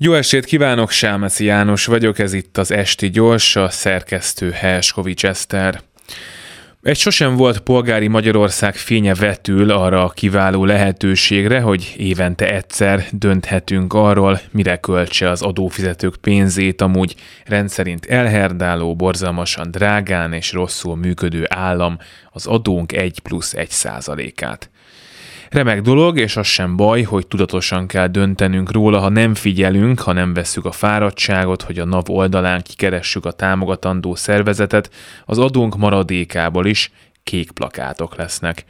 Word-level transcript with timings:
Jó 0.00 0.14
estét 0.14 0.44
kívánok, 0.44 0.90
Sámeszi 0.90 1.44
János 1.44 1.86
vagyok, 1.86 2.18
ez 2.18 2.32
itt 2.32 2.58
az 2.58 2.70
Esti 2.70 3.10
Gyors, 3.10 3.56
a 3.56 3.68
szerkesztő 3.68 4.50
Helskovics 4.50 5.24
Eszter. 5.24 5.82
Egy 6.82 6.96
sosem 6.96 7.36
volt 7.36 7.60
polgári 7.60 8.08
Magyarország 8.08 8.74
fénye 8.74 9.14
vetül 9.14 9.70
arra 9.70 10.04
a 10.04 10.08
kiváló 10.08 10.64
lehetőségre, 10.64 11.60
hogy 11.60 11.94
évente 11.96 12.54
egyszer 12.54 13.06
dönthetünk 13.12 13.92
arról, 13.92 14.40
mire 14.50 14.76
költse 14.76 15.30
az 15.30 15.42
adófizetők 15.42 16.16
pénzét 16.16 16.80
amúgy 16.80 17.14
rendszerint 17.44 18.06
elherdáló, 18.06 18.96
borzalmasan 18.96 19.70
drágán 19.70 20.32
és 20.32 20.52
rosszul 20.52 20.96
működő 20.96 21.44
állam 21.48 21.98
az 22.30 22.46
adónk 22.46 22.92
1 22.92 23.18
plusz 23.20 23.54
1 23.54 23.70
százalékát. 23.70 24.70
Remek 25.50 25.80
dolog, 25.80 26.18
és 26.18 26.36
az 26.36 26.46
sem 26.46 26.76
baj, 26.76 27.02
hogy 27.02 27.26
tudatosan 27.26 27.86
kell 27.86 28.06
döntenünk 28.06 28.72
róla, 28.72 28.98
ha 28.98 29.08
nem 29.08 29.34
figyelünk, 29.34 30.00
ha 30.00 30.12
nem 30.12 30.34
vesszük 30.34 30.64
a 30.64 30.72
fáradtságot, 30.72 31.62
hogy 31.62 31.78
a 31.78 31.84
NAV 31.84 32.10
oldalán 32.10 32.62
kikeressük 32.62 33.24
a 33.24 33.32
támogatandó 33.32 34.14
szervezetet, 34.14 34.90
az 35.24 35.38
adónk 35.38 35.76
maradékából 35.76 36.66
is 36.66 36.92
kék 37.22 37.50
plakátok 37.50 38.16
lesznek. 38.16 38.64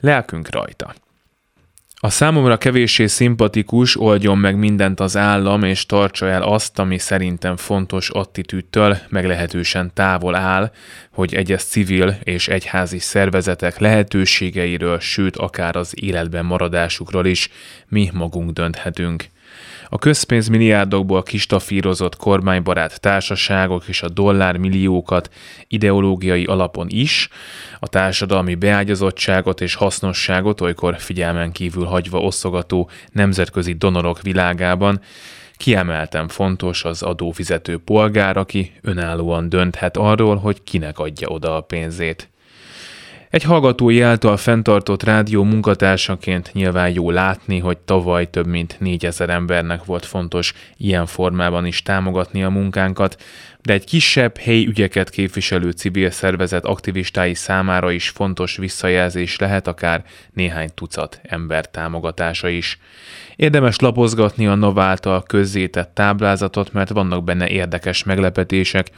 Lelkünk 0.00 0.50
rajta. 0.50 0.94
A 2.00 2.10
számomra 2.10 2.58
kevéssé 2.58 3.06
szimpatikus, 3.06 4.00
oldjon 4.00 4.38
meg 4.38 4.56
mindent 4.56 5.00
az 5.00 5.16
állam, 5.16 5.62
és 5.62 5.86
tartsa 5.86 6.28
el 6.28 6.42
azt, 6.42 6.78
ami 6.78 6.98
szerintem 6.98 7.56
fontos 7.56 8.10
attitűdtől 8.10 8.98
meglehetősen 9.08 9.90
távol 9.94 10.34
áll, 10.34 10.72
hogy 11.12 11.34
egyes 11.34 11.62
civil 11.62 12.18
és 12.22 12.48
egyházi 12.48 12.98
szervezetek 12.98 13.78
lehetőségeiről, 13.78 14.98
sőt 14.98 15.36
akár 15.36 15.76
az 15.76 15.92
életben 16.02 16.44
maradásukról 16.44 17.26
is 17.26 17.48
mi 17.88 18.10
magunk 18.12 18.50
dönthetünk. 18.50 19.24
A 19.88 19.98
közpénzmilliárdokból 19.98 21.22
kistafírozott 21.22 22.16
kormánybarát 22.16 23.00
társaságok 23.00 23.88
és 23.88 24.02
a 24.02 24.08
dollármilliókat 24.08 25.30
ideológiai 25.68 26.44
alapon 26.44 26.86
is, 26.90 27.28
a 27.78 27.88
társadalmi 27.88 28.54
beágyazottságot 28.54 29.60
és 29.60 29.74
hasznosságot 29.74 30.60
olykor 30.60 30.98
figyelmen 30.98 31.52
kívül 31.52 31.84
hagyva 31.84 32.20
osztogató 32.20 32.90
nemzetközi 33.12 33.72
donorok 33.72 34.22
világában, 34.22 35.00
Kiemelten 35.58 36.28
fontos 36.28 36.84
az 36.84 37.02
adófizető 37.02 37.78
polgár, 37.78 38.36
aki 38.36 38.72
önállóan 38.80 39.48
dönthet 39.48 39.96
arról, 39.96 40.36
hogy 40.36 40.62
kinek 40.62 40.98
adja 40.98 41.28
oda 41.28 41.56
a 41.56 41.60
pénzét. 41.60 42.28
Egy 43.30 43.42
hallgatói 43.42 44.00
által 44.00 44.36
fenntartott 44.36 45.02
rádió 45.02 45.42
munkatársaként 45.42 46.52
nyilván 46.52 46.90
jó 46.90 47.10
látni, 47.10 47.58
hogy 47.58 47.78
tavaly 47.78 48.30
több 48.30 48.46
mint 48.46 48.76
négyezer 48.80 49.30
embernek 49.30 49.84
volt 49.84 50.06
fontos 50.06 50.54
ilyen 50.76 51.06
formában 51.06 51.66
is 51.66 51.82
támogatni 51.82 52.42
a 52.42 52.48
munkánkat, 52.48 53.22
de 53.62 53.72
egy 53.72 53.84
kisebb 53.84 54.36
helyi 54.36 54.66
ügyeket 54.66 55.10
képviselő 55.10 55.70
civil 55.70 56.10
szervezet 56.10 56.64
aktivistái 56.64 57.34
számára 57.34 57.90
is 57.90 58.08
fontos 58.08 58.56
visszajelzés 58.56 59.38
lehet 59.38 59.66
akár 59.66 60.04
néhány 60.32 60.68
tucat 60.74 61.20
ember 61.22 61.70
támogatása 61.70 62.48
is. 62.48 62.78
Érdemes 63.36 63.78
lapozgatni 63.78 64.46
a 64.46 64.54
NAV 64.54 64.78
által 64.78 65.22
közzétett 65.22 65.94
táblázatot, 65.94 66.72
mert 66.72 66.90
vannak 66.90 67.24
benne 67.24 67.48
érdekes 67.48 68.04
meglepetések, 68.04 68.90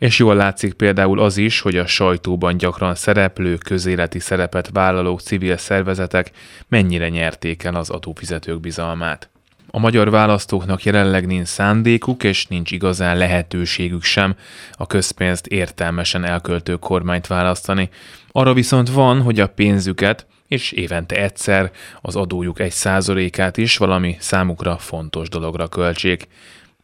és 0.00 0.18
jól 0.18 0.34
látszik 0.34 0.72
például 0.72 1.20
az 1.20 1.36
is, 1.36 1.60
hogy 1.60 1.76
a 1.76 1.86
sajtóban 1.86 2.56
gyakran 2.56 2.94
szereplő, 2.94 3.56
közéleti 3.56 4.18
szerepet 4.18 4.70
vállaló 4.72 5.18
civil 5.18 5.56
szervezetek 5.56 6.30
mennyire 6.68 7.08
nyerték 7.08 7.62
el 7.62 7.74
az 7.74 7.90
adófizetők 7.90 8.60
bizalmát. 8.60 9.30
A 9.70 9.78
magyar 9.78 10.10
választóknak 10.10 10.82
jelenleg 10.82 11.26
nincs 11.26 11.46
szándékuk, 11.46 12.24
és 12.24 12.46
nincs 12.46 12.70
igazán 12.70 13.16
lehetőségük 13.16 14.02
sem 14.02 14.34
a 14.72 14.86
közpénzt 14.86 15.46
értelmesen 15.46 16.24
elköltő 16.24 16.76
kormányt 16.76 17.26
választani. 17.26 17.88
Arra 18.32 18.54
viszont 18.54 18.90
van, 18.90 19.22
hogy 19.22 19.40
a 19.40 19.46
pénzüket, 19.46 20.26
és 20.46 20.72
évente 20.72 21.22
egyszer 21.22 21.70
az 22.00 22.16
adójuk 22.16 22.60
egy 22.60 22.72
százalékát 22.72 23.56
is 23.56 23.76
valami 23.76 24.16
számukra 24.18 24.78
fontos 24.78 25.28
dologra 25.28 25.68
költsék 25.68 26.28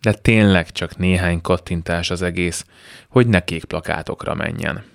de 0.01 0.12
tényleg 0.12 0.73
csak 0.73 0.97
néhány 0.97 1.41
kattintás 1.41 2.11
az 2.11 2.23
egész, 2.23 2.67
hogy 3.09 3.27
ne 3.27 3.45
kék 3.45 3.65
plakátokra 3.65 4.34
menjen. 4.34 4.95